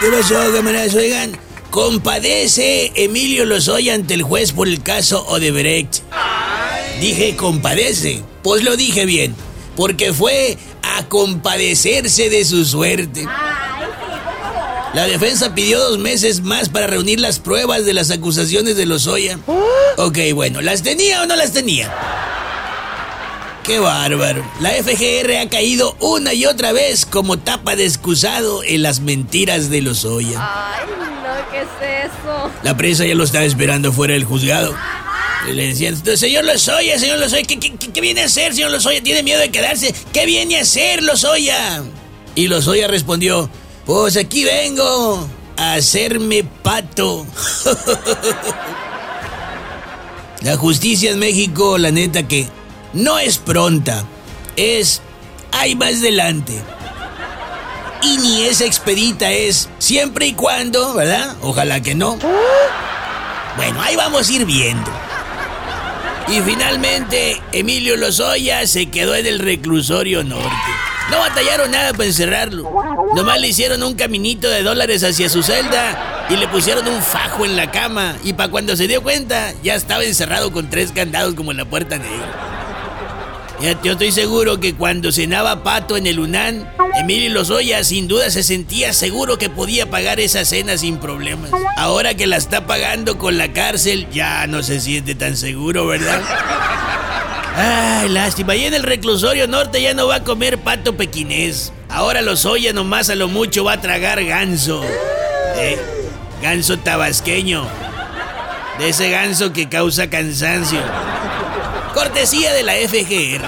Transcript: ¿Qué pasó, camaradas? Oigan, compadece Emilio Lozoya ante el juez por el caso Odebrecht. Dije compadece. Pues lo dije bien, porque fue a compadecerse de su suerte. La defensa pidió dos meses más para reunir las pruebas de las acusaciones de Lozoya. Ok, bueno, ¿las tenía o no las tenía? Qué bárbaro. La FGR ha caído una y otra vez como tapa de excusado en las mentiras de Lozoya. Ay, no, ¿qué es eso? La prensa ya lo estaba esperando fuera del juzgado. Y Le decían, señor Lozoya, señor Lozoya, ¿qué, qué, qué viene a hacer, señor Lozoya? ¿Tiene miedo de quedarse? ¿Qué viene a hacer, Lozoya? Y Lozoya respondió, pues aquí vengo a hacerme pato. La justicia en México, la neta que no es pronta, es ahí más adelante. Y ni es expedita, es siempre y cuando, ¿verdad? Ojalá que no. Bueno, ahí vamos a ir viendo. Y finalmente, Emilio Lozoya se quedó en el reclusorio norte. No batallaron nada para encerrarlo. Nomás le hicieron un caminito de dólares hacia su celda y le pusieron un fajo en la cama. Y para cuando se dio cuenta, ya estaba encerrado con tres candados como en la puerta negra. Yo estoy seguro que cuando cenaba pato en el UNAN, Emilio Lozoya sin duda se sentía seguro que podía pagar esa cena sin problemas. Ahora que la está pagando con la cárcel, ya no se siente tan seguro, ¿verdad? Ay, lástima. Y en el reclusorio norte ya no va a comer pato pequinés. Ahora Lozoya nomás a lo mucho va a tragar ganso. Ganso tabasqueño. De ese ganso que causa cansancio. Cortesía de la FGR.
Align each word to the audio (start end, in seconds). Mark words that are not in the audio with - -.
¿Qué 0.00 0.06
pasó, 0.10 0.36
camaradas? 0.54 0.94
Oigan, 0.94 1.36
compadece 1.70 2.92
Emilio 2.94 3.44
Lozoya 3.44 3.94
ante 3.94 4.14
el 4.14 4.22
juez 4.22 4.52
por 4.52 4.68
el 4.68 4.80
caso 4.80 5.26
Odebrecht. 5.26 6.02
Dije 7.00 7.34
compadece. 7.34 8.22
Pues 8.44 8.62
lo 8.62 8.76
dije 8.76 9.06
bien, 9.06 9.34
porque 9.76 10.12
fue 10.12 10.56
a 10.82 11.08
compadecerse 11.08 12.30
de 12.30 12.44
su 12.44 12.64
suerte. 12.64 13.26
La 14.94 15.06
defensa 15.06 15.54
pidió 15.54 15.80
dos 15.80 15.98
meses 15.98 16.42
más 16.42 16.68
para 16.68 16.86
reunir 16.86 17.18
las 17.18 17.40
pruebas 17.40 17.84
de 17.84 17.92
las 17.92 18.12
acusaciones 18.12 18.76
de 18.76 18.86
Lozoya. 18.86 19.38
Ok, 19.96 20.18
bueno, 20.32 20.60
¿las 20.60 20.82
tenía 20.84 21.22
o 21.22 21.26
no 21.26 21.34
las 21.34 21.52
tenía? 21.52 21.92
Qué 23.64 23.78
bárbaro. 23.78 24.44
La 24.60 24.70
FGR 24.70 25.36
ha 25.40 25.48
caído 25.48 25.96
una 26.00 26.32
y 26.32 26.46
otra 26.46 26.72
vez 26.72 27.04
como 27.04 27.38
tapa 27.38 27.76
de 27.76 27.84
excusado 27.84 28.62
en 28.64 28.82
las 28.82 29.00
mentiras 29.00 29.68
de 29.68 29.82
Lozoya. 29.82 30.38
Ay, 30.40 30.86
no, 30.88 31.50
¿qué 31.50 31.60
es 31.60 32.10
eso? 32.10 32.50
La 32.62 32.76
prensa 32.76 33.04
ya 33.04 33.14
lo 33.14 33.24
estaba 33.24 33.44
esperando 33.44 33.92
fuera 33.92 34.14
del 34.14 34.24
juzgado. 34.24 34.74
Y 35.48 35.52
Le 35.52 35.68
decían, 35.68 35.96
señor 36.16 36.44
Lozoya, 36.44 36.98
señor 36.98 37.18
Lozoya, 37.18 37.42
¿qué, 37.42 37.58
qué, 37.60 37.76
qué 37.76 38.00
viene 38.00 38.22
a 38.22 38.26
hacer, 38.26 38.54
señor 38.54 38.70
Lozoya? 38.70 39.02
¿Tiene 39.02 39.22
miedo 39.22 39.40
de 39.40 39.50
quedarse? 39.50 39.94
¿Qué 40.12 40.26
viene 40.26 40.58
a 40.58 40.62
hacer, 40.62 41.02
Lozoya? 41.02 41.82
Y 42.34 42.48
Lozoya 42.48 42.88
respondió, 42.88 43.50
pues 43.84 44.16
aquí 44.16 44.44
vengo 44.44 45.28
a 45.56 45.74
hacerme 45.74 46.44
pato. 46.62 47.26
La 50.42 50.56
justicia 50.56 51.10
en 51.10 51.18
México, 51.18 51.78
la 51.78 51.90
neta 51.90 52.28
que 52.28 52.46
no 52.92 53.18
es 53.18 53.38
pronta, 53.38 54.04
es 54.56 55.02
ahí 55.52 55.74
más 55.74 55.94
adelante. 55.94 56.62
Y 58.02 58.16
ni 58.18 58.42
es 58.44 58.60
expedita, 58.60 59.30
es 59.32 59.68
siempre 59.78 60.26
y 60.26 60.32
cuando, 60.32 60.94
¿verdad? 60.94 61.36
Ojalá 61.42 61.80
que 61.82 61.94
no. 61.94 62.16
Bueno, 63.56 63.82
ahí 63.82 63.96
vamos 63.96 64.28
a 64.28 64.32
ir 64.32 64.44
viendo. 64.44 64.90
Y 66.28 66.40
finalmente, 66.42 67.40
Emilio 67.52 67.96
Lozoya 67.96 68.66
se 68.66 68.86
quedó 68.86 69.14
en 69.16 69.26
el 69.26 69.38
reclusorio 69.38 70.22
norte. 70.22 70.48
No 71.10 71.18
batallaron 71.18 71.70
nada 71.70 71.92
para 71.92 72.04
encerrarlo. 72.04 72.70
Nomás 73.14 73.40
le 73.40 73.48
hicieron 73.48 73.82
un 73.82 73.94
caminito 73.94 74.48
de 74.48 74.62
dólares 74.62 75.02
hacia 75.02 75.28
su 75.30 75.42
celda 75.42 76.26
y 76.28 76.36
le 76.36 76.46
pusieron 76.48 76.86
un 76.86 77.02
fajo 77.02 77.46
en 77.46 77.56
la 77.56 77.70
cama. 77.70 78.14
Y 78.24 78.34
para 78.34 78.50
cuando 78.50 78.76
se 78.76 78.86
dio 78.86 79.02
cuenta, 79.02 79.54
ya 79.62 79.74
estaba 79.74 80.04
encerrado 80.04 80.52
con 80.52 80.68
tres 80.68 80.92
candados 80.92 81.34
como 81.34 81.50
en 81.50 81.56
la 81.56 81.64
puerta 81.64 81.96
negra. 81.96 82.57
Yo 83.60 83.92
estoy 83.92 84.12
seguro 84.12 84.60
que 84.60 84.74
cuando 84.74 85.10
cenaba 85.10 85.64
pato 85.64 85.96
en 85.96 86.06
el 86.06 86.20
UNAN, 86.20 86.70
Emilio 87.00 87.30
Lozoya 87.30 87.82
sin 87.82 88.06
duda 88.06 88.30
se 88.30 88.44
sentía 88.44 88.92
seguro 88.92 89.36
que 89.36 89.50
podía 89.50 89.90
pagar 89.90 90.20
esa 90.20 90.44
cena 90.44 90.78
sin 90.78 90.98
problemas. 90.98 91.50
Ahora 91.76 92.14
que 92.14 92.28
la 92.28 92.36
está 92.36 92.66
pagando 92.66 93.18
con 93.18 93.36
la 93.36 93.52
cárcel, 93.52 94.08
ya 94.12 94.46
no 94.46 94.62
se 94.62 94.80
siente 94.80 95.16
tan 95.16 95.36
seguro, 95.36 95.86
¿verdad? 95.86 96.22
Ay, 97.56 98.08
lástima. 98.10 98.54
Y 98.54 98.64
en 98.64 98.74
el 98.74 98.84
reclusorio 98.84 99.48
norte 99.48 99.82
ya 99.82 99.92
no 99.92 100.06
va 100.06 100.16
a 100.16 100.24
comer 100.24 100.58
pato 100.58 100.96
pequinés. 100.96 101.72
Ahora 101.88 102.22
Lozoya 102.22 102.72
nomás 102.72 103.10
a 103.10 103.16
lo 103.16 103.26
mucho 103.26 103.64
va 103.64 103.72
a 103.72 103.80
tragar 103.80 104.24
ganso. 104.24 104.84
Ganso 106.40 106.78
tabasqueño. 106.78 107.66
De 108.78 108.90
ese 108.90 109.10
ganso 109.10 109.52
que 109.52 109.68
causa 109.68 110.08
cansancio. 110.08 110.80
Cortesía 111.92 112.52
de 112.52 112.62
la 112.62 112.74
FGR. 112.74 113.42